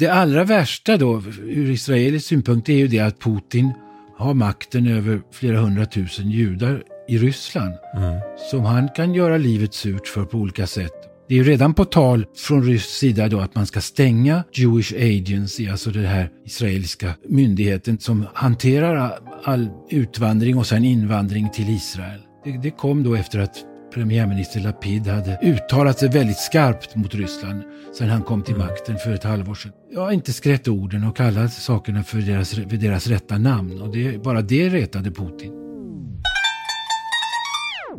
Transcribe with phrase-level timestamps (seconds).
[0.00, 3.72] Det allra värsta då, ur israelisk synpunkt, är ju det att Putin
[4.18, 7.74] har makten över flera hundratusen judar i Ryssland.
[7.96, 8.20] Mm.
[8.50, 10.92] Som han kan göra livet surt för på olika sätt.
[11.28, 14.92] Det är ju redan på tal från rysk sida då att man ska stänga Jewish
[14.92, 22.20] Agency, alltså den här israeliska myndigheten som hanterar all utvandring och sen invandring till Israel.
[22.44, 23.56] Det, det kom då efter att
[23.94, 27.62] premiärminister Lapid hade uttalat sig väldigt skarpt mot Ryssland
[27.98, 28.66] sedan han kom till mm.
[28.66, 29.72] makten för ett halvår sedan.
[29.90, 33.92] Jag har inte skrätt orden och kallat sakerna för deras, för deras rätta namn och
[33.92, 35.52] det, bara det retade Putin.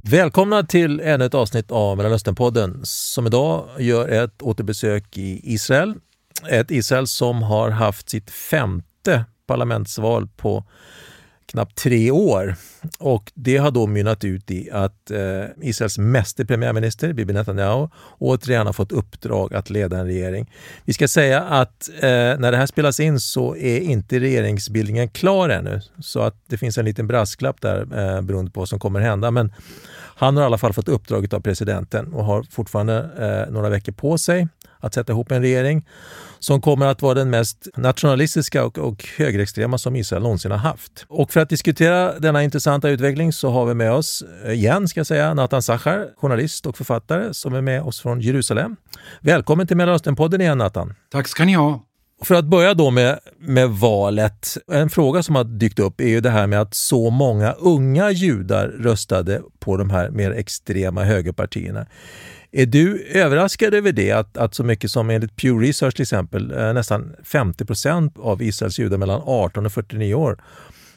[0.03, 5.95] Välkomna till ännu ett avsnitt av Mellanösternpodden som idag gör ett återbesök i Israel.
[6.49, 10.63] Ett Israel som har haft sitt femte parlamentsval på
[11.51, 12.55] knappt tre år.
[12.99, 17.87] Och det har då mynnat ut i att eh, Israels meste premiärminister, Bibi Netanyahu,
[18.17, 20.51] återigen har fått uppdrag att leda en regering.
[20.85, 25.49] Vi ska säga att eh, när det här spelas in så är inte regeringsbildningen klar
[25.49, 25.81] ännu.
[25.99, 29.31] Så att det finns en liten brasklapp där eh, beroende på vad som kommer hända.
[29.31, 29.53] Men
[30.15, 33.91] han har i alla fall fått uppdraget av presidenten och har fortfarande eh, några veckor
[33.91, 34.47] på sig
[34.81, 35.85] att sätta ihop en regering
[36.39, 41.05] som kommer att vara den mest nationalistiska och, och högerextrema som Israel någonsin har haft.
[41.07, 44.99] Och för att diskutera denna intressanta utveckling så har vi med oss eh, igen, ska
[44.99, 48.75] jag säga, Nathan Sachar, journalist och författare som är med oss från Jerusalem.
[49.21, 50.93] Välkommen till Mellanösternpodden igen Nathan.
[51.11, 51.85] Tack ska ni ha.
[52.23, 54.57] För att börja då med, med valet.
[54.71, 58.11] En fråga som har dykt upp är ju det här med att så många unga
[58.11, 61.85] judar röstade på de här mer extrema högerpartierna.
[62.51, 66.51] Är du överraskad över det, att, att så mycket som enligt Pew Research till exempel,
[66.51, 70.41] eh, nästan 50 procent av Israels judar mellan 18 och 49 år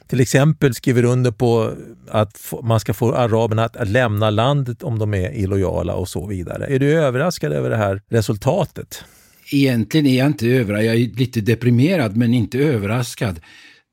[0.06, 1.72] till exempel skriver under på
[2.08, 6.66] att man ska få araberna att lämna landet om de är illojala och så vidare.
[6.66, 9.04] Är du överraskad över det här resultatet?
[9.52, 10.86] Egentligen är jag inte överraskad.
[10.86, 13.40] Jag är lite deprimerad men inte överraskad.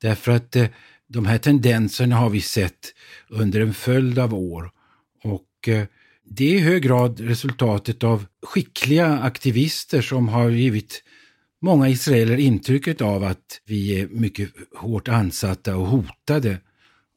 [0.02, 0.66] Därför att eh,
[1.08, 2.94] de här tendenserna har vi sett
[3.30, 4.72] under en följd av år.
[5.24, 5.84] Och eh,
[6.34, 11.04] det är i hög grad resultatet av skickliga aktivister som har givit
[11.62, 16.58] många israeler intrycket av att vi är mycket hårt ansatta och hotade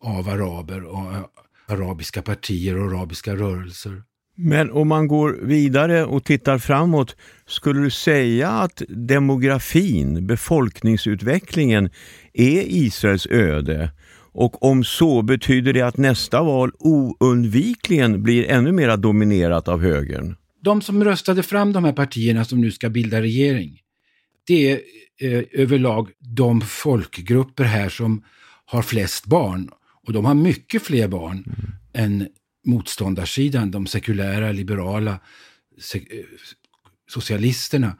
[0.04, 1.24] av araber och eh,
[1.66, 4.02] arabiska partier och arabiska rörelser.
[4.36, 11.90] Men om man går vidare och tittar framåt, skulle du säga att demografin, befolkningsutvecklingen,
[12.32, 13.90] är Israels öde?
[14.34, 20.36] Och om så, betyder det att nästa val oundvikligen blir ännu mer dominerat av högern?
[20.60, 23.80] De som röstade fram de här partierna som nu ska bilda regering,
[24.46, 24.80] det är
[25.20, 28.24] eh, överlag de folkgrupper här som
[28.64, 29.70] har flest barn.
[30.06, 31.72] Och de har mycket fler barn mm.
[31.92, 32.28] än
[32.66, 35.20] motståndarsidan, de sekulära, liberala,
[35.80, 36.24] sek eh,
[37.10, 37.96] socialisterna.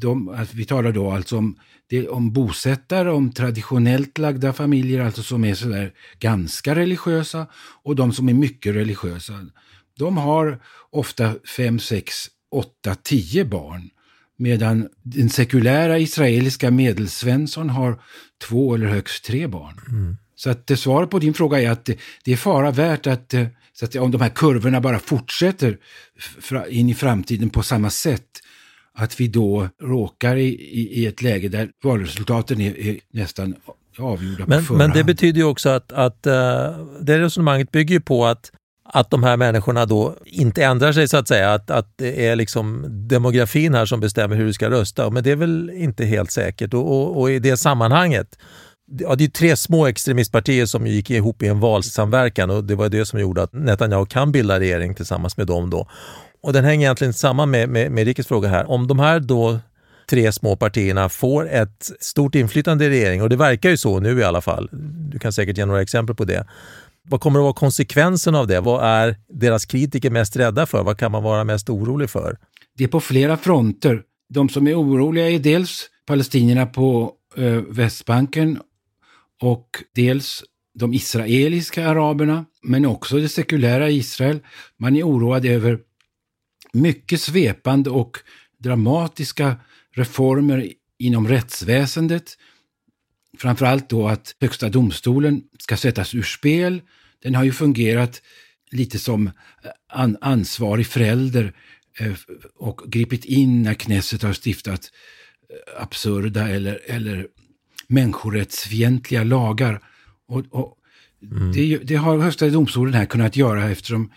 [0.00, 5.44] De, vi talar då alltså om, det, om bosättare, om traditionellt lagda familjer, alltså som
[5.44, 7.46] är sådär ganska religiösa,
[7.82, 9.46] och de som är mycket religiösa.
[9.98, 12.14] De har ofta fem, sex,
[12.50, 13.90] åtta, tio barn.
[14.36, 18.00] Medan den sekulära israeliska medelsvensson har
[18.48, 19.80] två eller högst tre barn.
[19.88, 20.16] Mm.
[20.34, 23.46] Så att svaret på din fråga är att det, det är fara värt att eh,
[23.72, 25.78] så att om de här kurvorna bara fortsätter
[26.68, 28.28] in i framtiden på samma sätt,
[28.98, 33.54] att vi då råkar i, i, i ett läge där valresultaten är, är nästan
[33.98, 34.78] avgjorda men, på förhand.
[34.78, 36.32] Men det betyder ju också att, att uh,
[37.00, 38.50] det resonemanget bygger på att
[38.90, 42.36] att de här människorna då inte ändrar sig så att säga, att, att det är
[42.36, 45.10] liksom demografin här som bestämmer hur du ska rösta.
[45.10, 48.38] Men det är väl inte helt säkert och, och, och i det sammanhanget
[48.90, 52.88] Ja, det är tre små extremistpartier som gick ihop i en valsamverkan och det var
[52.88, 55.70] det som gjorde att Netanyahu kan bilda regering tillsammans med dem.
[55.70, 55.88] Då.
[56.48, 58.70] Och den hänger egentligen samman med, med, med Rikes fråga här.
[58.70, 59.58] Om de här då
[60.10, 64.18] tre små partierna får ett stort inflytande i regeringen, och det verkar ju så nu
[64.18, 64.68] i alla fall,
[65.12, 66.46] du kan säkert ge några exempel på det.
[67.08, 68.60] Vad kommer att vara konsekvensen av det?
[68.60, 70.82] Vad är deras kritiker mest rädda för?
[70.82, 72.38] Vad kan man vara mest orolig för?
[72.76, 74.02] Det är på flera fronter.
[74.28, 78.58] De som är oroliga är dels palestinierna på eh, Västbanken
[79.42, 80.42] och dels
[80.78, 84.38] de israeliska araberna, men också det sekulära Israel.
[84.78, 85.78] Man är oroad över
[86.72, 88.18] mycket svepande och
[88.58, 89.56] dramatiska
[89.94, 92.36] reformer inom rättsväsendet.
[93.38, 96.82] Framförallt då att Högsta domstolen ska sättas ur spel.
[97.22, 98.22] Den har ju fungerat
[98.70, 99.30] lite som
[99.88, 101.52] an ansvarig förälder
[102.00, 102.12] eh,
[102.54, 104.90] och gripit in när Knesset har stiftat
[105.50, 107.26] eh, absurda eller, eller
[107.86, 109.80] människorättsfientliga lagar.
[110.28, 110.76] Och, och
[111.22, 111.52] mm.
[111.52, 114.12] det, det, har Högsta domstolen här kunnat göra eftersom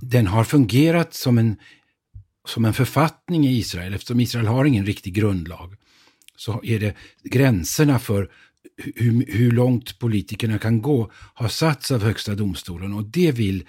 [0.00, 1.56] den har fungerat som en,
[2.50, 5.76] som en författning i Israel, eftersom Israel har ingen riktig grundlag.
[6.36, 6.94] så är det
[7.24, 8.30] gränserna för
[8.76, 13.64] hur, hur långt politikerna kan gå har satts av högsta domstolen och det vill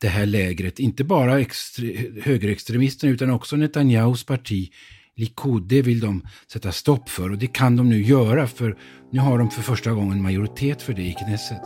[0.00, 1.86] det här lägret, inte bara extre,
[2.22, 4.72] högerextremisterna utan också Netanyahus parti
[5.16, 8.78] Likud, det vill de sätta stopp för och det kan de nu göra för
[9.12, 11.62] nu har de för första gången majoritet för det i Knesset.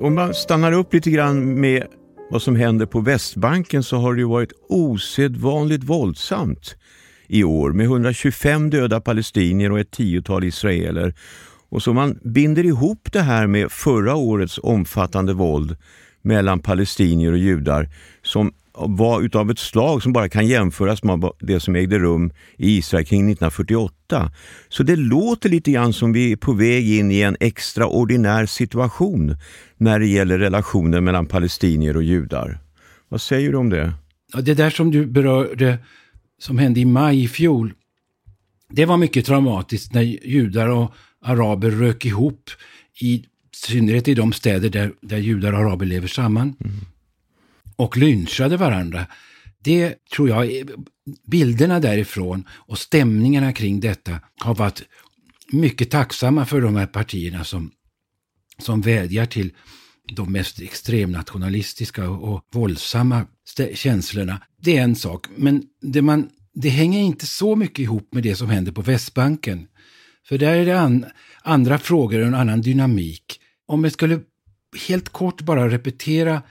[0.00, 1.86] Om man stannar upp lite grann med
[2.30, 6.76] vad som händer på Västbanken så har det ju varit osedvanligt våldsamt
[7.26, 11.14] i år med 125 döda palestinier och ett tiotal israeler.
[11.68, 15.76] Och så man binder ihop det här med förra årets omfattande våld
[16.22, 17.88] mellan palestinier och judar
[18.22, 22.76] som var utav ett slag som bara kan jämföras med det som ägde rum i
[22.76, 24.32] Israel kring 1948.
[24.68, 29.36] Så det låter lite grann som vi är på väg in i en extraordinär situation
[29.76, 32.58] när det gäller relationen mellan palestinier och judar.
[33.08, 33.92] Vad säger du om det?
[34.32, 35.78] Ja, det där som du berörde,
[36.38, 37.72] som hände i maj i fjol,
[38.70, 40.94] det var mycket traumatiskt när judar och
[41.24, 42.50] araber rök ihop,
[43.00, 46.54] i synnerhet i de städer där, där judar och araber lever samman.
[46.64, 46.76] Mm
[47.76, 49.06] och lynchade varandra.
[49.58, 50.70] Det tror jag,
[51.26, 54.82] bilderna därifrån och stämningarna kring detta har varit
[55.52, 57.70] mycket tacksamma för de här partierna som,
[58.58, 59.52] som vädjar till
[60.12, 63.26] de mest extremnationalistiska och, och våldsamma
[63.74, 64.42] känslorna.
[64.62, 68.36] Det är en sak, men det, man, det hänger inte så mycket ihop med det
[68.36, 69.66] som händer på Västbanken.
[70.28, 71.06] För där är det an,
[71.42, 73.40] andra frågor och en annan dynamik.
[73.66, 74.20] Om jag skulle
[74.88, 76.42] helt kort bara repetera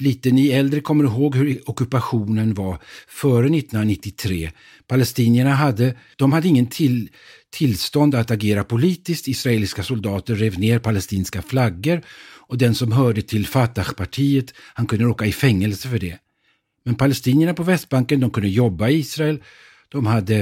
[0.00, 2.78] lite, ni äldre kommer ihåg hur ockupationen var
[3.08, 4.50] före 1993.
[4.86, 7.08] Palestinierna hade, de hade ingen till,
[7.50, 9.28] tillstånd att agera politiskt.
[9.28, 12.02] Israeliska soldater rev ner palestinska flaggor
[12.48, 16.18] och den som hörde till Fatah-partiet, han kunde råka i fängelse för det.
[16.84, 19.42] Men palestinierna på Västbanken, de kunde jobba i Israel,
[19.88, 20.38] de, hade,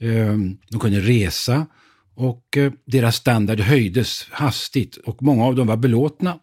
[0.00, 0.36] eh,
[0.70, 1.66] de kunde resa
[2.14, 6.38] och eh, deras standard höjdes hastigt och många av dem var belåtna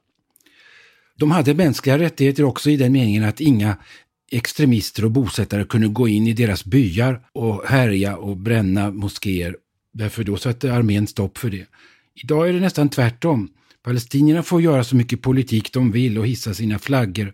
[1.24, 3.78] de hade mänskliga rättigheter också i den meningen att inga
[4.32, 9.56] extremister och bosättare kunde gå in i deras byar och härja och bränna moskéer.
[9.94, 11.66] Därför då satte armén stopp för det.
[12.16, 13.50] Idag är det nästan tvärtom.
[13.84, 17.34] Palestinierna får göra så mycket politik de vill och hissa sina flaggor.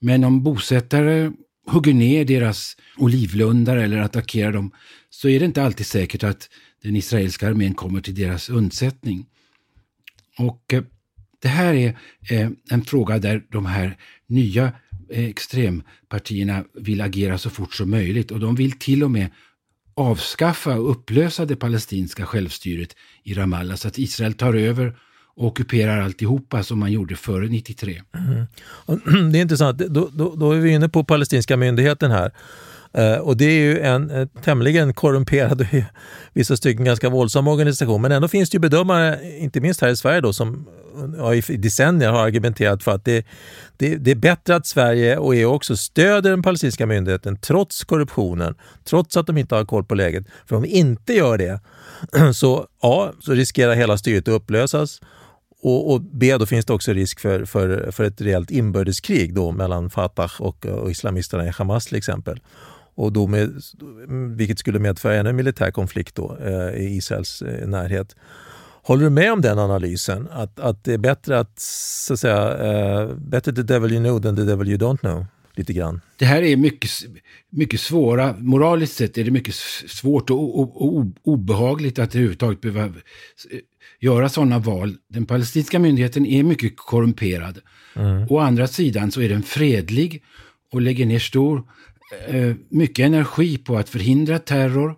[0.00, 1.32] Men om bosättare
[1.66, 4.70] hugger ner deras olivlundar eller attackerar dem
[5.10, 6.48] så är det inte alltid säkert att
[6.82, 9.26] den israeliska armén kommer till deras undsättning.
[10.38, 10.82] Och eh,
[11.42, 11.96] det här är
[12.30, 13.96] eh, en fråga där de här
[14.26, 14.72] nya
[15.10, 19.28] eh, extrempartierna vill agera så fort som möjligt och de vill till och med
[19.94, 24.96] avskaffa och upplösa det palestinska självstyret i Ramallah så att Israel tar över
[25.36, 28.02] och ockuperar alltihopa som man gjorde före 93.
[28.14, 29.32] Mm.
[29.32, 32.32] Det är intressant, då, då, då, är vi inne på palestinska myndigheten här.
[32.92, 35.84] Eh, och det är ju en, eh, tämligen korrumperad och i
[36.32, 38.02] vissa stycken ganska våldsam organisation.
[38.02, 40.66] Men ändå finns det ju bedömare, inte minst här i Sverige, då, som
[41.16, 43.26] ja, i decennier har argumenterat för att det,
[43.76, 48.54] det, det, är bättre att Sverige och EU också stöder den palestinska myndigheten trots korruptionen,
[48.84, 50.26] trots att de inte har koll på läget.
[50.46, 51.60] För om vi inte gör det
[52.34, 55.00] så ja, så riskerar hela styret att upplösas
[55.62, 56.36] och, och, B.
[56.38, 60.66] då finns det också risk för, för, för ett rejält inbördeskrig då mellan Fatah och,
[60.66, 62.40] och islamisterna i Hamas till exempel.
[62.94, 63.62] Och då med,
[64.36, 68.16] vilket skulle medföra ännu en militär konflikt då, eh, i Israels eh, närhet.
[68.82, 70.28] Håller du med om den analysen?
[70.32, 72.54] Att, att det är bättre att, så att säga,
[73.02, 75.26] uh, better the devil you know than the devil you don't know?
[75.54, 76.00] Lite grann.
[76.16, 76.90] Det här är mycket,
[77.50, 79.54] mycket svåra, moraliskt sett är det mycket
[79.88, 82.92] svårt och, och, och obehagligt att överhuvudtaget behöva
[84.00, 84.96] göra sådana val.
[85.08, 87.58] Den palestinska myndigheten är mycket korrumperad.
[87.96, 88.26] Mm.
[88.30, 90.22] Å andra sidan så är den fredlig
[90.72, 91.62] och lägger ner stor,
[92.28, 94.94] eh, mycket energi på att förhindra terror.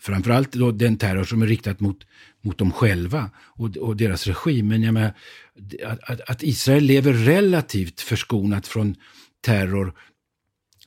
[0.00, 2.04] Framförallt då den terror som är riktad mot
[2.42, 4.68] mot dem själva och, och deras regim.
[4.68, 5.12] Men jag menar,
[6.02, 8.94] att, att, Israel lever relativt förskonat från
[9.40, 9.92] terror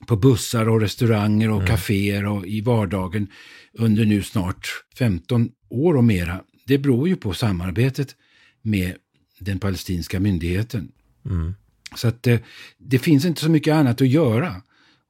[0.07, 1.67] på bussar och restauranger och mm.
[1.67, 3.27] kaféer och i vardagen
[3.73, 6.41] under nu snart 15 år och mera.
[6.65, 8.15] Det beror ju på samarbetet
[8.61, 8.95] med
[9.39, 10.91] den palestinska myndigheten.
[11.25, 11.55] Mm.
[11.95, 12.39] Så att det, eh,
[12.77, 14.61] det finns inte så mycket annat att göra.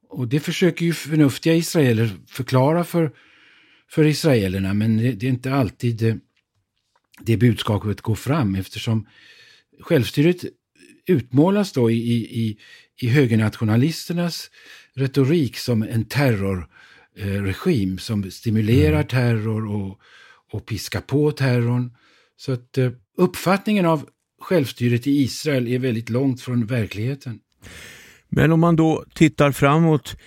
[0.10, 3.12] Och det försöker ju förnuftiga israeler förklara för,
[3.92, 6.16] för israelerna, men det, är inte alltid eh,
[7.20, 9.08] det budskapet går fram eftersom
[9.80, 10.46] självstyret
[11.08, 12.58] utmålas då i, i,
[13.02, 14.50] i högernationalisternas
[14.94, 19.08] retorik som en terrorregim som stimulerar mm.
[19.08, 20.00] terror och,
[20.52, 21.96] och piskar på terrorn.
[22.38, 24.10] Så att uh, uppfattningen av
[24.42, 27.40] självstyret i Israel är väldigt långt från verkligheten.
[28.30, 30.18] Men om man då tittar framåt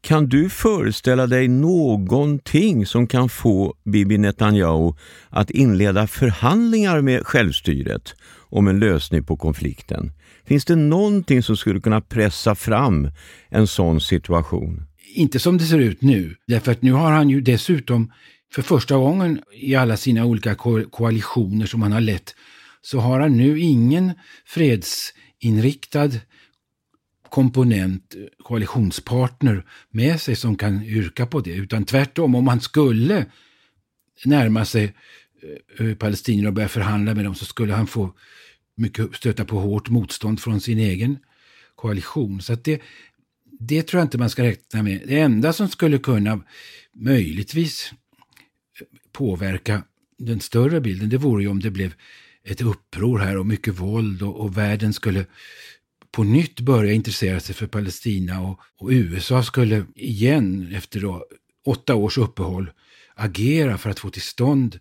[0.00, 4.92] kan du föreställa dig någonting som kan få Bibi Netanyahu
[5.28, 8.14] att inleda förhandlingar med självstyret
[8.50, 10.12] om en lösning på konflikten?
[10.46, 13.10] Finns det någonting som skulle kunna pressa fram
[13.48, 14.82] en sån situation?
[15.14, 18.12] Inte som det ser ut nu, därför att nu har han ju dessutom
[18.52, 22.34] för första gången i alla sina olika ko koalitioner som han har lett,
[22.82, 24.12] så har han nu ingen
[24.46, 26.10] fredsinriktad
[27.30, 31.54] komponent, eh, koalitionspartner med sig som kan yrka på det.
[31.54, 33.26] Utan tvärtom, om han skulle
[34.24, 34.94] närma sig
[35.78, 38.14] eh, eh, palestinierna och börja förhandla med dem så skulle han få
[38.76, 41.18] mycket stöta på hårt motstånd från sin egen
[41.74, 42.40] koalition.
[42.40, 42.82] Så det,
[43.60, 45.02] det tror jag inte man ska räkna med.
[45.06, 46.40] Det enda som skulle kunna
[46.94, 47.92] möjligtvis
[48.80, 49.82] eh, påverka
[50.18, 51.94] den större bilden, det vore ju om det blev
[52.44, 55.26] ett uppror här och mycket våld och, och världen skulle
[56.12, 61.24] på nytt börja intressera sig för Palestina och, och USA skulle igen efter då
[61.66, 62.70] åtta års uppehåll
[63.14, 64.78] agera för att få till stånd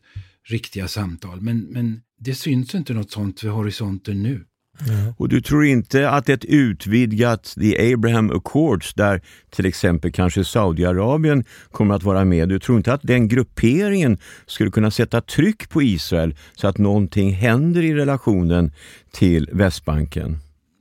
[0.48, 1.42] riktiga samtal.
[1.42, 4.46] Men, men det syns inte något sånt vid horisonten nu.
[4.88, 5.14] Mm.
[5.18, 11.44] Och du tror inte att ett utvidgat The Abraham Accords där till exempel kanske Saudiarabien
[11.72, 15.82] kommer att vara med, du tror inte att den grupperingen skulle kunna sätta tryck på
[15.82, 18.72] Israel så att någonting händer i relationen
[19.12, 20.40] till Västbanken?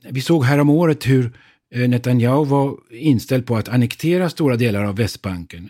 [0.09, 1.31] Vi såg häromåret hur
[1.75, 5.69] eh, Netanyahu var inställd på att annektera stora delar av Västbanken.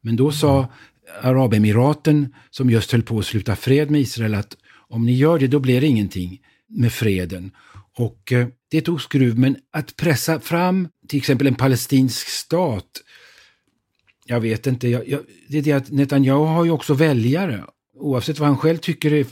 [0.00, 0.68] Men då sa
[1.22, 4.56] Arabemiraten, som just höll på att sluta fred med Israel, att
[4.88, 7.50] om ni gör det, då blir det ingenting med freden.
[7.96, 12.90] Och eh, det tog skruv, men att pressa fram till exempel en palestinsk stat,
[14.26, 17.64] jag vet inte, jag, jag, det är det att Netanyahu har ju också väljare.
[17.98, 19.26] Oavsett vad han själv tycker är,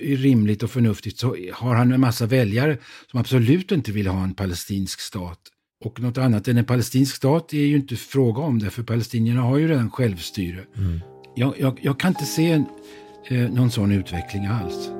[0.00, 2.78] är rimligt och förnuftigt så har han en massa väljare
[3.10, 5.38] som absolut inte vill ha en palestinsk stat.
[5.84, 9.42] Och något annat än en palestinsk stat är ju inte fråga om det, för palestinierna
[9.42, 10.60] har ju redan självstyre.
[10.76, 11.00] Mm.
[11.36, 12.66] Jag, jag, jag, kan inte se en,
[13.28, 14.90] eh, någon sån utveckling alls.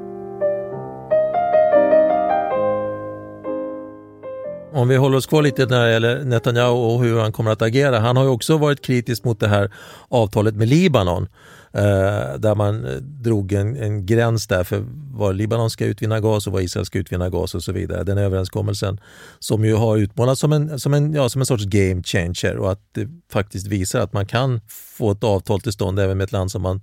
[4.73, 7.62] Om vi håller oss kvar lite när det gäller Netanyahu och hur han kommer att
[7.62, 7.99] agera.
[7.99, 9.73] Han har ju också varit kritisk mot det här
[10.09, 11.28] avtalet med Libanon.
[11.75, 16.47] Eh, där man eh, drog en, en, gräns där för var Libanon ska utvinna gas
[16.47, 18.04] och var Israel ska utvinna gas och så vidare.
[18.04, 19.00] Den överenskommelsen
[19.38, 22.73] som ju har utmålats som en, som en, ja, som en sorts game changer och
[22.73, 26.33] att det faktiskt visar att man kan få ett avtal till stånd även med ett
[26.33, 26.81] land som man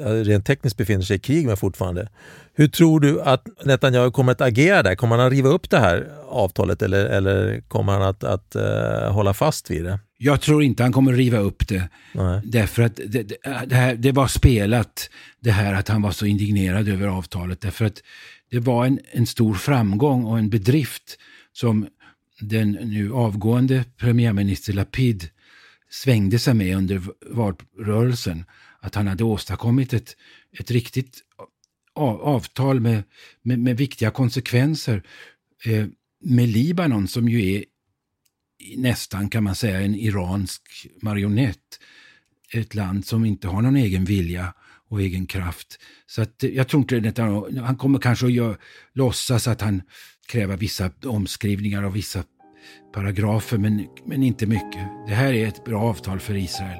[0.00, 2.08] rent tekniskt befinner sig i krig med fortfarande.
[2.54, 4.94] Hur tror du att Netanyahu kommer att agera där?
[4.94, 9.12] Kommer han att riva upp det här avtalet eller, eller kommer han att, att uh,
[9.12, 9.98] hålla fast vid det?
[10.24, 11.88] Jag tror inte han kommer riva upp det.
[12.12, 12.40] Nej.
[12.44, 13.36] Därför att det, det,
[13.66, 15.10] det, här, det var spelat,
[15.40, 17.60] det här att han var så indignerad över avtalet.
[17.60, 18.02] Därför att
[18.50, 21.18] det var en, en stor framgång och en bedrift
[21.52, 21.86] som
[22.40, 25.28] den nu avgående premiärminister Lapid
[25.90, 28.44] svängde sig med under valrörelsen
[28.80, 30.16] att han hade åstadkommit ett,
[30.58, 31.18] ett riktigt
[31.94, 33.02] avtal med,
[33.42, 35.02] med, med viktiga konsekvenser
[35.64, 35.86] eh,
[36.24, 37.64] med Libanon som ju är
[38.76, 40.62] nästan kan man säga en iransk
[41.02, 41.58] marionett.
[42.54, 44.54] Ett land som inte har någon egen vilja
[44.88, 45.78] och egen kraft.
[46.06, 48.56] Så att eh, jag tror inte att han, han kommer kanske att gör,
[48.92, 49.82] låtsas att han
[50.28, 52.24] kräver vissa omskrivningar av vissa
[52.94, 54.88] paragrafer men, men inte mycket.
[55.06, 56.78] Det här är ett bra avtal för Israel.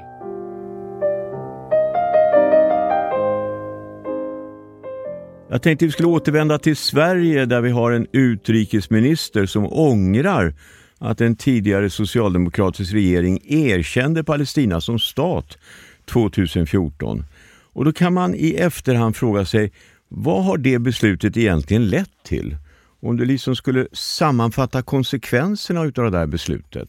[5.51, 10.55] Jag tänkte vi skulle återvända till Sverige där vi har en utrikesminister som ångrar
[11.03, 15.59] att en tidigare socialdemokratisk regering erkände Palestina som stat
[16.05, 17.25] 2014.
[17.73, 19.73] Och då kan man i efterhand fråga sig,
[20.09, 22.57] vad har det beslutet egentligen lett till?
[23.01, 26.89] Om du liksom skulle sammanfatta konsekvenserna av det där beslutet.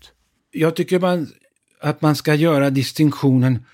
[0.52, 1.28] Jag tycker man,
[1.82, 3.66] att man ska göra distinktionen,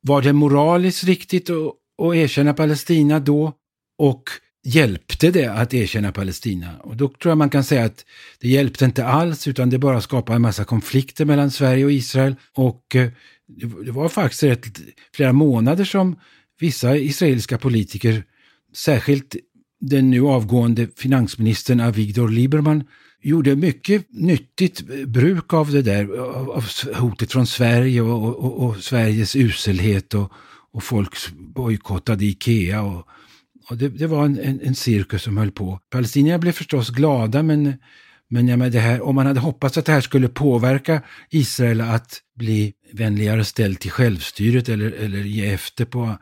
[0.00, 3.52] var det moraliskt riktigt att, att erkänna Palestina då
[3.98, 4.22] och
[4.64, 6.78] hjälpte det att erkänna Palestina?
[6.80, 8.04] Och då tror jag man kan säga att
[8.40, 12.34] det hjälpte inte alls utan det bara skapade en massa konflikter mellan Sverige och Israel.
[12.54, 13.10] Och eh,
[13.84, 14.80] det var faktiskt rätt,
[15.14, 16.16] flera månader som
[16.60, 18.24] vissa israeliska politiker,
[18.76, 19.36] särskilt
[19.80, 22.84] den nu avgående finansministern Avigdor Lieberman,
[23.22, 26.18] gjorde mycket nyttigt bruk av det där,
[26.56, 30.32] av hotet från Sverige och, och, och Sveriges uselhet och,
[30.72, 31.14] och folk
[31.54, 33.08] bojkottade Ikea och
[33.76, 35.80] det, det var en, en, en, cirkus som höll på.
[35.90, 37.74] Palestinierna blev förstås glada men,
[38.28, 42.22] men ja, det här, om man hade hoppats att det här skulle påverka Israel att
[42.34, 46.18] bli vänligare ställd till självstyret eller, eller ge efter på.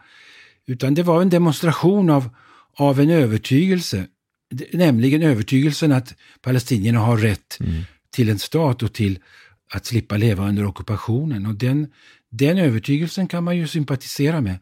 [0.66, 2.28] Utan det var en demonstration av,
[2.76, 4.06] av en övertygelse.
[4.72, 7.82] Nämligen övertygelsen att palestinierna har rätt mm.
[8.10, 9.18] till en stat och till
[9.72, 11.46] att slippa leva under ockupationen.
[11.46, 11.88] Och den,
[12.30, 14.58] den övertygelsen kan man ju sympatisera med.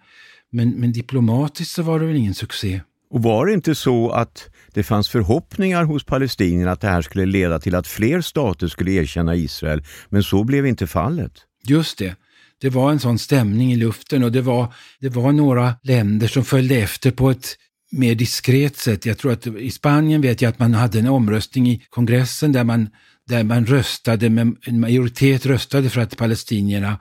[0.55, 2.81] Men, men diplomatiskt så var det väl ingen succé.
[3.11, 7.27] Och var det inte så att det fanns förhoppningar hos palestinierna att det här skulle
[7.27, 11.33] leda till att fler stater skulle erkänna Israel, men så blev inte fallet?
[11.65, 12.17] Just det.
[12.61, 16.45] Det var en sån stämning i luften och det var, det var några länder som
[16.45, 17.57] följde efter på ett
[17.93, 19.07] mer diskret sätt.
[19.07, 22.65] Jag tror att i Spanien vet jag att man hade en omröstning i kongressen där
[22.65, 22.89] man,
[23.29, 26.99] där man röstade, med en majoritet röstade för att palestinierna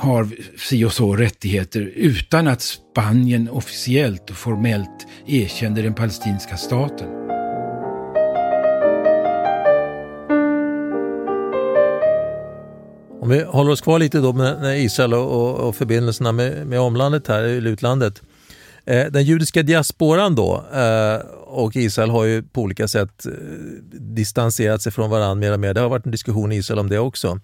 [0.00, 0.28] har
[0.58, 7.08] si och så rättigheter utan att Spanien officiellt och formellt erkände den palestinska staten.
[13.20, 17.28] Om vi håller oss kvar lite då med Israel och, och förbindelserna med, med omlandet
[17.28, 18.22] här, eller utlandet.
[18.84, 23.32] Eh, den judiska diasporan då eh, och Israel har ju på olika sätt eh,
[23.92, 25.74] distanserat sig från varandra mer och mer.
[25.74, 27.40] Det har varit en diskussion i Israel om det också.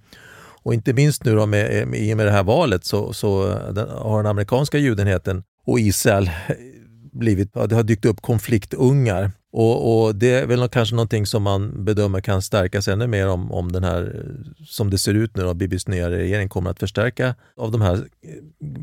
[0.66, 3.50] Och inte minst nu då med, med, i och med det här valet så, så
[3.50, 6.30] eh, har den amerikanska judenheten och Israel
[7.12, 9.30] blivit, det har dykt upp konfliktungar.
[9.52, 13.52] Och, och, det är väl kanske någonting som man bedömer kan stärkas ännu mer om,
[13.52, 16.78] om den här, eh, som det ser ut nu, då, Bibis nya regering kommer att
[16.78, 18.04] förstärka av de här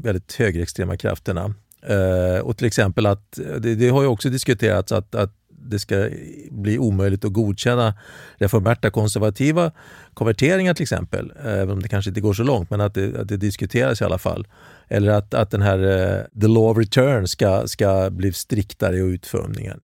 [0.03, 1.53] väldigt högerextrema krafterna.
[1.89, 5.35] Uh, och till exempel att, det, det, har ju också diskuterats att, att
[5.65, 6.09] det ska
[6.51, 7.93] bli omöjligt att godkänna
[8.35, 9.71] reformerta konservativa
[10.13, 13.27] konverteringar till exempel, även om det kanske inte går så långt, men att det, att
[13.27, 14.47] det diskuteras i alla fall.
[14.87, 18.99] Eller att, att den här eh, the law of return ska, ska bli striktare i
[18.99, 19.79] utformningen.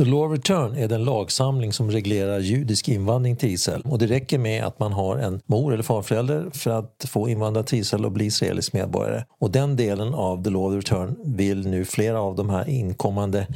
[0.00, 4.06] The Law of Return är den lagsamling som reglerar judisk invandring till Israel och det
[4.06, 8.04] räcker med att man har en mor eller farförälder för att få invandra till Israel
[8.04, 9.24] och bli israelisk medborgare.
[9.40, 13.46] Och den delen av The Law of Return vill nu flera av de här inkommande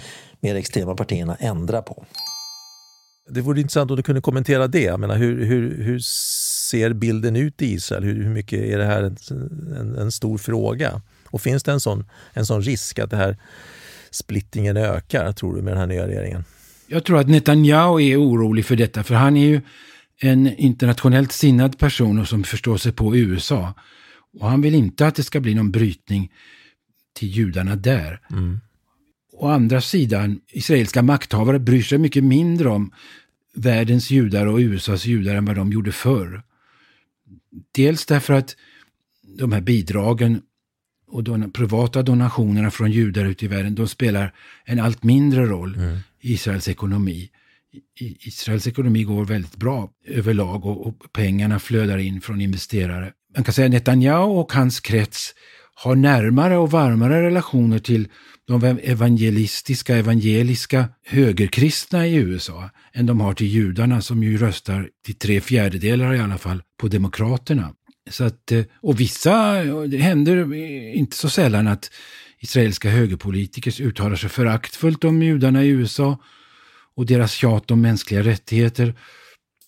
[0.44, 2.04] mer extrema partierna ändra på.
[3.28, 4.82] Det vore intressant om du kunde kommentera det.
[4.82, 8.04] Jag menar, hur, hur, hur ser bilden ut i Israel?
[8.04, 9.16] Hur, hur mycket är det här en,
[9.80, 11.02] en, en, stor fråga?
[11.26, 13.36] Och finns det en sån, en sån risk att det här
[14.10, 16.44] splittringen ökar, tror du, med den här nya regeringen?
[16.86, 19.60] Jag tror att Netanyahu är orolig för detta, för han är ju
[20.20, 23.74] en internationellt sinnad person som förstår sig på USA.
[24.40, 26.32] Och han vill inte att det ska bli någon brytning
[27.14, 28.20] till judarna där.
[28.30, 28.60] Mm.
[29.34, 32.92] Å andra sidan, israeliska makthavare bryr sig mycket mindre om
[33.54, 36.42] världens judar och USAs judar än vad de gjorde förr.
[37.74, 38.56] Dels därför att
[39.38, 40.42] de här bidragen
[41.06, 45.74] och de privata donationerna från judar ute i världen, de spelar en allt mindre roll
[45.74, 45.98] mm.
[46.20, 47.30] i Israels ekonomi.
[48.00, 53.12] Israels ekonomi går väldigt bra överlag och, och pengarna flödar in från investerare.
[53.34, 55.34] Man kan säga att Netanyahu och hans krets
[55.74, 58.08] har närmare och varmare relationer till
[58.46, 65.14] de evangelistiska, evangeliska högerkristna i USA än de har till judarna som ju röstar till
[65.14, 67.74] tre fjärdedelar i alla fall på demokraterna.
[68.10, 70.54] Så att, eh, och vissa, det händer
[70.94, 71.90] inte så sällan att
[72.38, 76.18] israeliska högerpolitiker uttalar sig föraktfullt om judarna i USA
[76.96, 78.94] och deras tjat om mänskliga rättigheter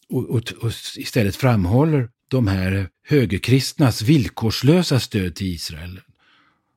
[0.09, 6.01] och, och, och istället framhåller de här högerkristnas villkorslösa stöd till Israel.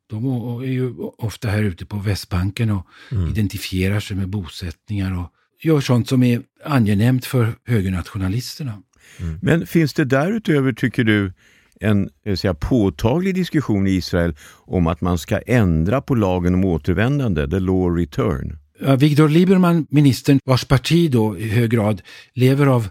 [0.09, 0.25] De
[0.63, 3.29] är ju ofta här ute på Västbanken och mm.
[3.29, 5.31] identifierar sig med bosättningar och
[5.61, 8.81] gör sånt som är angenämt för högernationalisterna.
[9.19, 9.39] Mm.
[9.41, 11.33] Men finns det därutöver, tycker du,
[11.79, 14.35] en säga, påtaglig diskussion i Israel
[14.65, 18.57] om att man ska ändra på lagen om återvändande, the law return?
[18.81, 22.01] Ja, Vigdor Lieberman, ministern vars parti då i hög grad
[22.33, 22.89] lever av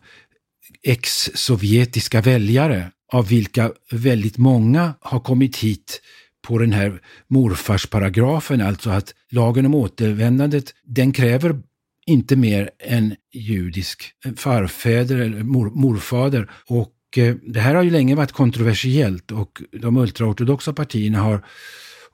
[0.83, 6.01] ex-sovjetiska väljare, av vilka väldigt många har kommit hit
[6.47, 11.63] på den här morfarsparagrafen, alltså att lagen om återvändandet, den kräver
[12.07, 16.51] inte mer än judisk farfäder eller mor, morfader.
[16.67, 21.45] Och eh, det här har ju länge varit kontroversiellt och de ultraortodoxa partierna har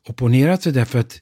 [0.08, 1.20] opponerat sig därför att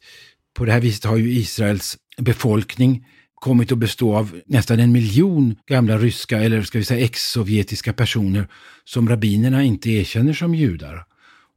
[0.54, 3.06] på det här viset har ju Israels befolkning
[3.42, 8.48] kommit att bestå av nästan en miljon gamla ryska eller ska vi säga ex-sovjetiska personer
[8.84, 11.04] som rabbinerna inte erkänner som judar.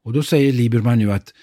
[0.04, 1.34] Och då säger Lieberman nu att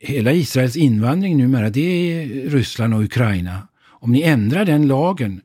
[0.00, 3.68] hela Israels invandring numera det är Ryssland och Ukraina.
[4.00, 5.40] Om ni ändrar den lagen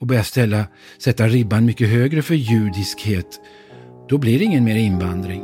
[0.00, 0.66] och börjar ställa,
[0.98, 3.40] sätta ribban mycket högre för judiskhet,
[4.08, 5.42] då blir det ingen mer invandring.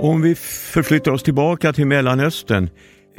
[0.00, 2.70] Om vi förflyttar oss tillbaka till Mellanöstern,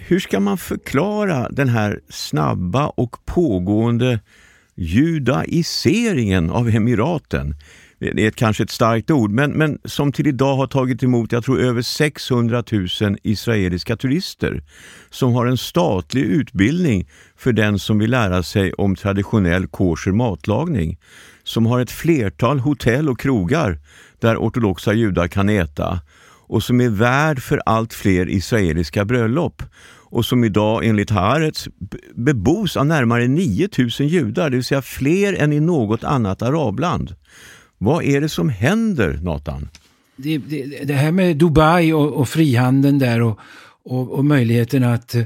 [0.08, 4.20] hur ska man förklara den här snabba och pågående
[4.76, 7.56] judaiseringen av emiraten?
[8.00, 11.44] det är kanske ett starkt ord, men, men som till idag har tagit emot, jag
[11.44, 14.64] tror över 600 000 israeliska turister
[15.10, 20.98] som har en statlig utbildning för den som vill lära sig om traditionell kosher matlagning.
[21.44, 23.80] Som har ett flertal hotell och krogar
[24.20, 26.02] där ortodoxa judar kan äta
[26.50, 29.64] och som är värd för allt fler israeliska bröllop
[30.12, 31.68] och som idag enligt Haaretz
[32.16, 37.16] bebos av närmare 9000 judar, det vill säga fler än i något annat arabland.
[37.78, 39.70] Vad är det som händer, Nathan?
[40.16, 43.40] Det, det, det här med Dubai och, och frihandeln där och,
[43.86, 45.24] och, och möjligheten att eh,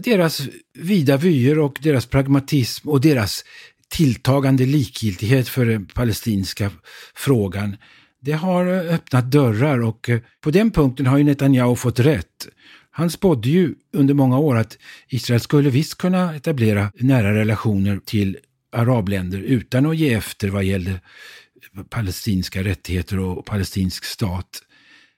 [0.00, 0.40] deras
[0.78, 3.44] vida vyer och deras pragmatism och deras
[3.88, 6.70] tilltagande likgiltighet för den palestinska
[7.14, 7.76] frågan.
[8.24, 12.48] Det har eh, öppnat dörrar och eh, på den punkten har ju Netanyahu fått rätt.
[12.90, 18.36] Han spådde ju under många år att Israel skulle visst kunna etablera nära relationer till
[18.72, 24.62] arabländer utan att ge efter vad gällde eh, palestinska rättigheter och palestinsk stat.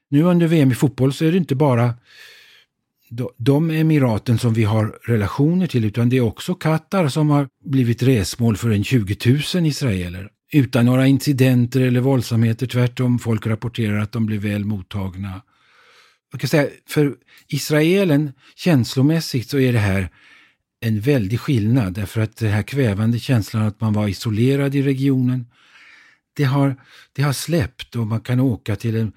[0.09, 1.93] Nu under VM i fotboll så är det inte bara
[3.37, 8.03] de emiraten som vi har relationer till utan det är också Qatar som har blivit
[8.03, 9.17] resmål för en 20
[9.55, 10.29] 000 israeler.
[10.51, 15.41] Utan några incidenter eller våldsamheter, tvärtom folk rapporterar att de blir väl mottagna.
[16.31, 17.15] Jag kan säga, för
[17.47, 20.09] israelen känslomässigt så är det här
[20.79, 25.45] en väldig skillnad därför att den här kvävande känslan att man var isolerad i regionen,
[26.33, 26.75] det har,
[27.13, 29.13] det har släppt och man kan åka till en,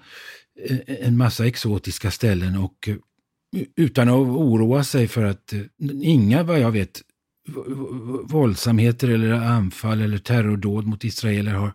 [0.85, 2.95] en massa exotiska ställen och eh,
[3.75, 5.61] utan att oroa sig för att eh,
[6.01, 7.01] inga, vad jag vet,
[8.23, 11.73] våldsamheter eller anfall eller terrordåd mot israeler har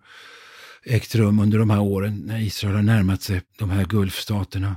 [0.85, 4.77] ägt rum under de här åren när Israel har närmat sig de här Gulfstaterna.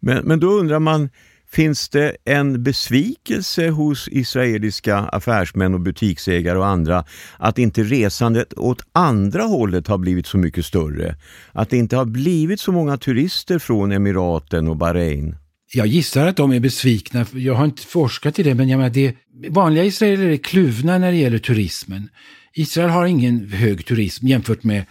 [0.00, 1.08] Men, men då undrar man,
[1.50, 7.04] finns det en besvikelse hos israeliska affärsmän och butiksägare och andra
[7.38, 11.16] att inte resandet åt andra hållet har blivit så mycket större?
[11.52, 15.36] Att det inte har blivit så många turister från Emiraten och Bahrain?
[15.74, 17.26] Jag gissar att de är besvikna.
[17.34, 19.16] Jag har inte forskat i det, men jag menar, det,
[19.48, 22.08] vanliga israeler är kluvna när det gäller turismen.
[22.54, 24.84] Israel har ingen hög turism jämfört med,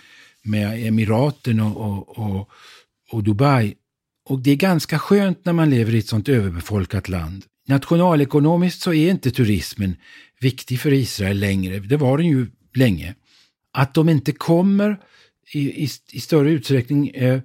[0.43, 2.49] med Emiraten och, och, och,
[3.11, 3.73] och Dubai.
[4.25, 7.45] Och det är ganska skönt när man lever i ett sånt överbefolkat land.
[7.67, 9.95] Nationalekonomiskt så är inte turismen
[10.41, 11.79] viktig för Israel längre.
[11.79, 13.15] Det var den ju länge.
[13.73, 14.99] Att de inte kommer
[15.53, 17.39] i, i, i större utsträckning, eh,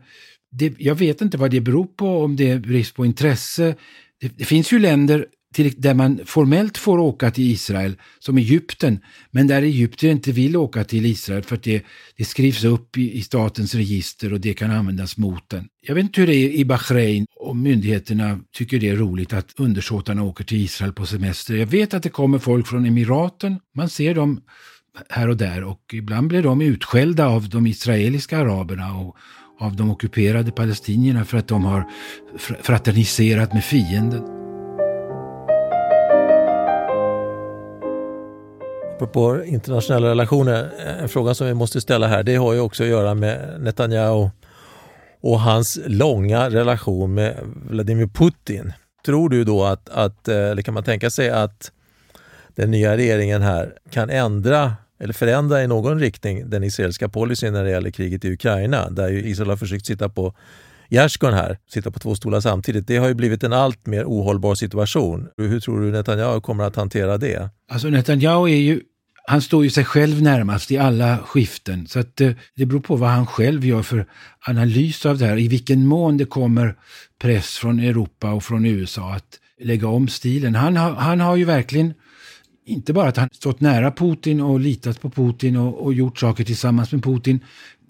[0.55, 3.75] det, jag vet inte vad det beror på, om det är brist på intresse.
[4.21, 9.01] Det, det finns ju länder till, där man formellt får åka till Israel, som Egypten,
[9.31, 11.85] men där Egypten inte vill åka till Israel för att det,
[12.17, 15.69] det skrivs upp i, i, statens register och det kan användas mot den.
[15.81, 19.55] Jag vet inte hur det är i Bahrain om myndigheterna tycker det är roligt att
[19.57, 21.55] undersåtarna åker till Israel på semester.
[21.55, 24.41] Jag vet att det kommer folk från Emiraten, man ser dem
[25.09, 29.17] här och där och ibland blir de utskällda av de israeliska araberna och
[29.65, 31.85] av de ockuperade palestinierna för att de har
[32.63, 34.35] fraterniserat med fienden.
[38.95, 42.83] Apropå internationella relationer, eh, en fråga som vi måste ställa här, det har ju också
[42.83, 44.31] att göra med Netanyahu
[45.21, 47.37] och hans långa relation med
[47.71, 48.73] Vladimir Putin.
[49.07, 51.73] Tror du då att, att eh, eller kan man tänka sig att
[52.55, 54.73] den nya regeringen här kan ändra
[55.05, 59.09] eller förändra i någon riktning den israeliska policyn när det gäller kriget i Ukraina, där
[59.09, 60.35] ju Israel har försökt sitta på
[60.89, 62.87] gärdsgården här, sitta på två stolar samtidigt.
[62.87, 65.29] Det har ju blivit en allt mer ohållbar situation.
[65.37, 67.51] Hur tror du Netanyahu kommer att hantera det?
[67.71, 68.81] Alltså Netanyahu är ju
[69.27, 71.87] han står ju sig själv närmast i alla skiften.
[71.87, 74.07] Så att det, det beror på vad han själv gör för
[74.41, 75.39] analys av det här.
[75.39, 76.75] I vilken mån det kommer
[77.19, 80.55] press från Europa och från USA att lägga om stilen.
[80.55, 81.95] Han har, han har ju verkligen
[82.65, 86.45] inte bara att han stått nära Putin och litat på Putin och, och gjort saker
[86.45, 87.41] tillsammans med Putin.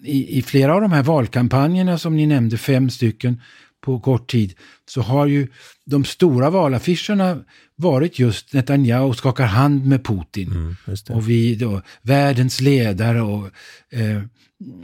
[0.03, 3.41] I, I, flera av de här valkampanjerna som ni nämnde, fem stycken
[3.81, 4.53] på kort tid,
[4.85, 5.47] så har ju
[5.85, 7.37] de stora valaffischerna
[7.75, 10.51] varit just Netanyahu skakar hand med Putin.
[10.51, 10.75] Mm,
[11.09, 13.49] och vi då, världens ledare och
[13.89, 14.21] eh,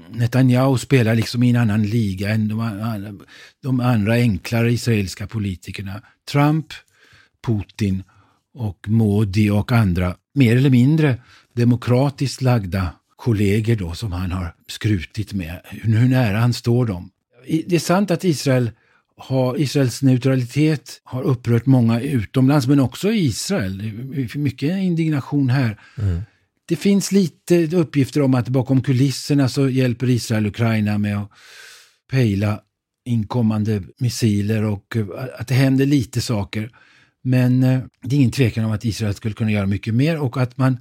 [0.10, 3.20] Netanyahu spelar liksom i en annan liga än de,
[3.64, 6.02] de andra enklare israeliska politikerna.
[6.32, 6.66] Trump,
[7.48, 8.04] Putin
[8.54, 11.18] och Modi och andra mer eller mindre
[11.54, 15.62] demokratiskt lagda kollegor då som han har skrutit med.
[15.66, 17.10] Hur nära han står dem.
[17.66, 18.72] Det är sant att Israel
[19.18, 23.94] har, Israels neutralitet har upprört många utomlands men också i Israel.
[24.36, 25.80] Mycket indignation här.
[25.98, 26.22] Mm.
[26.66, 31.32] Det finns lite uppgifter om att bakom kulisserna så hjälper Israel Ukraina med att
[32.12, 32.60] pejla
[33.06, 34.98] inkommande missiler och
[35.38, 36.72] att det händer lite saker.
[37.24, 40.38] Men eh, det är ingen tvekan om att Israel skulle kunna göra mycket mer och
[40.38, 40.78] att man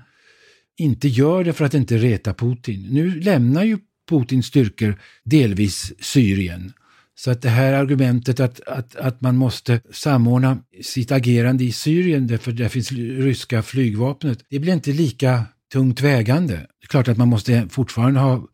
[0.79, 2.87] inte gör det för att inte reta Putin.
[2.91, 3.79] Nu lämnar ju
[4.11, 6.73] Putins styrkor delvis Syrien.
[7.15, 12.27] Så att det här argumentet att, att, att man måste samordna sitt agerande i Syrien
[12.27, 16.55] därför där finns ryska flygvapnet, det blir inte lika tungt vägande.
[16.55, 18.49] Det är klart att man måste fortfarande ha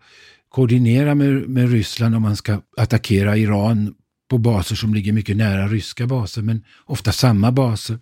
[0.49, 3.94] koordinera med, med Ryssland om man ska attackera Iran
[4.29, 7.99] på baser som ligger mycket nära ryska baser, men ofta samma baser.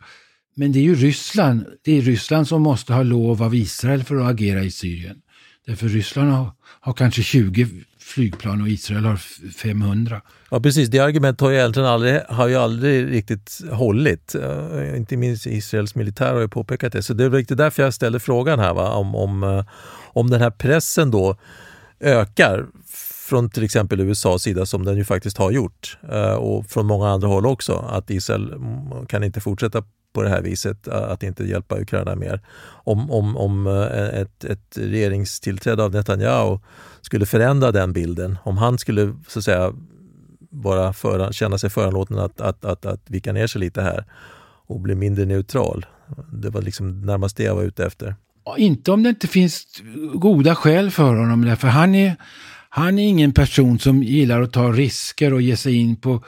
[0.57, 4.17] Men det är ju Ryssland, det är Ryssland som måste ha lov av Israel för
[4.17, 5.17] att agera i Syrien.
[5.67, 9.17] Därför Ryssland har, har kanske 20 flygplan och Israel har
[9.53, 10.23] 500.
[10.51, 14.35] Ja precis, det argumentet har ju egentligen aldrig, har ju aldrig riktigt hållit.
[14.35, 17.03] Uh, inte minst Israels militär har ju påpekat det.
[17.03, 18.91] Så det är riktigt därför jag ställer frågan här va?
[18.91, 19.65] Om, om, uh,
[20.13, 21.37] om den här pressen då
[22.01, 22.67] ökar
[23.29, 27.09] från till exempel USAs sida som den ju faktiskt har gjort eh, och från många
[27.09, 28.55] andra håll också att Israel
[29.09, 29.83] kan inte fortsätta
[30.13, 32.41] på det här viset, eh, att inte hjälpa Ukraina mer.
[32.67, 36.59] Om, om, om eh, ett, ett regeringstillträde av Netanyahu
[37.01, 39.73] skulle förändra den bilden, om han skulle så att säga
[40.51, 44.05] bara för, känna sig föranlåten att, att, att, att vika ner sig lite här
[44.67, 45.87] och bli mindre neutral.
[46.33, 48.15] Det var liksom närmast det jag var ute efter.
[48.57, 49.67] Inte om det inte finns
[50.15, 52.17] goda skäl för honom, därför han är,
[52.77, 56.25] han är ingen person som gillar att ta risker och ge sig in på,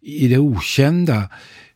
[0.00, 1.28] i det okända.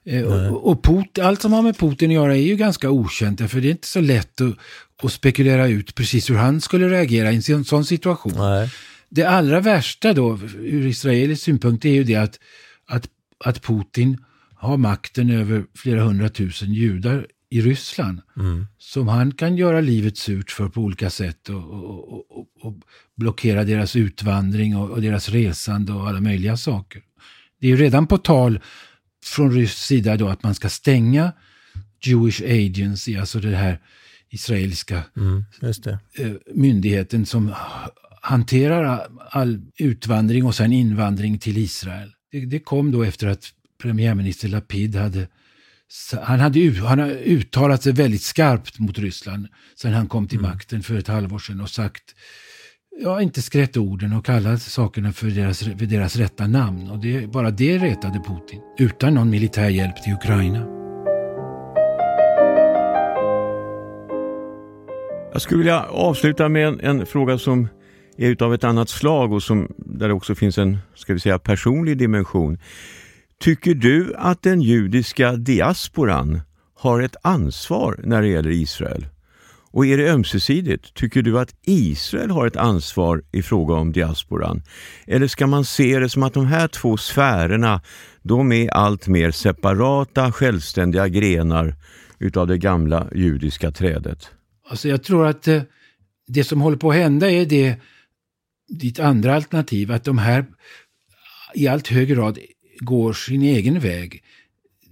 [0.07, 3.51] Eh, och, och Putin, allt som har med Putin att göra är ju ganska okänt,
[3.51, 4.55] för det är inte så lätt att,
[5.03, 8.33] att spekulera ut precis hur han skulle reagera i en sån situation.
[8.37, 8.71] Nej.
[9.09, 12.39] Det allra värsta då, ur israelisk synpunkt, är ju det att,
[12.87, 13.09] att,
[13.45, 14.19] att Putin
[14.55, 18.21] har makten över flera hundratusen judar i Ryssland.
[18.37, 18.67] Mm.
[18.79, 22.75] Som han kan göra livet surt för på olika sätt och, och, och, och
[23.17, 27.03] blockera deras utvandring och, deras resande och alla möjliga saker.
[27.61, 28.61] Det är ju redan på tal
[29.25, 31.33] från rysk sida då att man ska stänga
[32.05, 33.81] Jewish Agency, alltså det här
[34.31, 35.45] israeliska mm,
[36.19, 37.55] eh, myndigheten som
[38.23, 42.13] hanterar all utvandring och sen invandring till Israel.
[42.31, 45.29] Det, det kom då efter att premiärminister Lapid hade
[46.23, 49.49] han, hade, han har uttalat sig väldigt skarpt mot Ryssland
[49.81, 50.51] sen han kom till mm.
[50.51, 52.03] makten för ett halvår sedan och sagt,
[53.03, 56.91] ja inte skrätt orden och kallat sakerna för deras, för deras rätta namn.
[56.91, 60.75] Och det, bara det retade Putin, utan någon militär hjälp till Ukraina.
[65.33, 67.69] Jag skulle vilja avsluta med en, en fråga som
[68.17, 71.39] är utav ett annat slag och som, där det också finns en ska vi säga,
[71.39, 72.59] personlig dimension.
[73.41, 76.41] Tycker du att den judiska diasporan
[76.75, 79.07] har ett ansvar när det gäller Israel?
[79.71, 80.95] Och är det ömsesidigt?
[80.95, 84.63] Tycker du att Israel har ett ansvar i fråga om diasporan?
[85.07, 87.81] Eller ska man se det som att de här två sfärerna,
[88.23, 91.75] de är allt mer separata, självständiga grenar
[92.19, 94.31] utav det gamla judiska trädet?
[94.71, 95.67] Alltså jag tror att det,
[96.27, 97.77] det som håller på att hända är det,
[98.69, 100.47] ditt andra alternativ, att de här
[101.55, 102.39] i allt högre grad
[102.79, 104.23] går sin egen väg.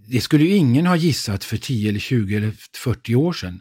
[0.07, 3.61] Det skulle ju ingen ha gissat för 10 eller 20 eller 40 år sedan.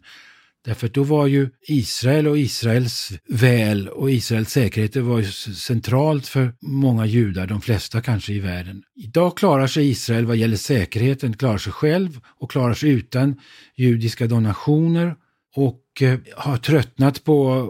[0.65, 5.31] Därför att då var ju Israel och Israels väl och Israels säkerhet det var ju
[5.31, 8.83] centralt för många judar, de flesta kanske i världen.
[8.95, 13.39] Idag klarar sig Israel vad gäller säkerheten, klarar sig själv och klarar sig utan
[13.75, 15.15] judiska donationer
[15.55, 17.67] och eh, har tröttnat på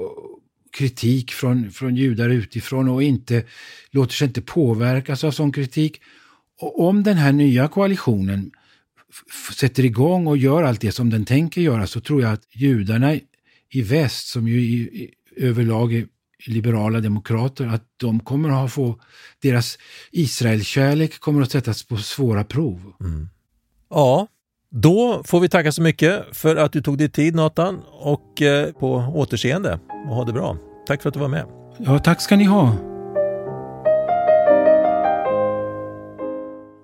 [0.72, 3.44] kritik från, från judar utifrån och inte
[3.92, 6.02] låter sig inte påverkas av sån kritik.
[6.62, 8.52] Om den här nya koalitionen
[9.60, 13.16] sätter igång och gör allt det som den tänker göra så tror jag att judarna
[13.70, 16.08] i väst, som ju i, i, överlag är
[16.48, 19.00] liberala demokrater, att de kommer att ha få,
[19.42, 19.78] deras
[20.12, 22.94] Israelkärlek kommer att sättas på svåra prov.
[23.00, 23.30] Mm.
[23.90, 24.28] Ja,
[24.70, 28.72] då får vi tacka så mycket för att du tog dig tid Nathan och eh,
[28.72, 30.58] på återseende och ha det bra.
[30.88, 31.46] Tack för att du var med.
[31.78, 32.91] Ja, tack ska ni ha.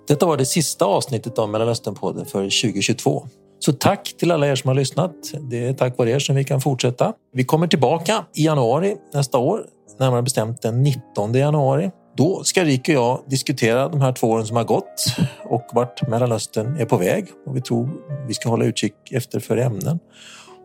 [0.07, 3.27] Detta var det sista avsnittet av Mellanösternpodden för 2022.
[3.59, 5.15] Så tack till alla er som har lyssnat.
[5.49, 7.13] Det är tack vare er som vi kan fortsätta.
[7.33, 9.65] Vi kommer tillbaka i januari nästa år,
[9.99, 11.91] närmare bestämt den 19 januari.
[12.17, 15.05] Då ska Rik och jag diskutera de här två åren som har gått
[15.49, 17.89] och vart Mellanöstern är på väg och vi tror
[18.27, 19.99] vi ska hålla utkik efter för ämnen.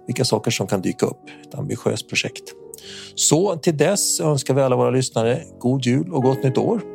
[0.06, 1.20] Vilka saker som kan dyka upp.
[1.48, 2.42] Ett ambitiöst projekt.
[3.14, 6.91] Så till dess önskar vi alla våra lyssnare god jul och gott nytt år.